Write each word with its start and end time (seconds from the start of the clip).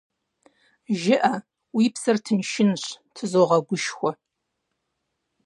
-ЖыӀэ, 0.99 1.33
уи 1.75 1.85
псэр 1.93 2.17
тыншынщ,- 2.25 2.97
тызогъэгушхуэ. 3.15 4.11